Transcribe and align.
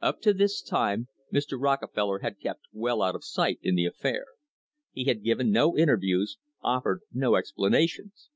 Up 0.00 0.22
to 0.22 0.32
this 0.32 0.62
time 0.62 1.08
Mr. 1.30 1.60
Rockefeller 1.60 2.20
had 2.20 2.40
kept 2.40 2.62
well 2.72 3.02
out 3.02 3.14
of 3.14 3.22
sight 3.26 3.58
in 3.60 3.74
the 3.74 3.84
affair. 3.84 4.24
He 4.92 5.04
had 5.04 5.22
given 5.22 5.50
no 5.50 5.74
inter 5.74 5.98
views, 5.98 6.38
offered 6.62 7.02
no 7.12 7.34
explanations. 7.34 8.30